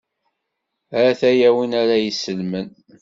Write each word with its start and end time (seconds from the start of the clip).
A-t-aya 1.07 1.49
win 1.55 1.71
ara 1.81 1.95
y-isellmen. 1.99 2.67